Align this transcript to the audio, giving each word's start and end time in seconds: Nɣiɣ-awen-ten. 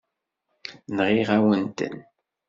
Nɣiɣ-awen-ten. 0.95 1.95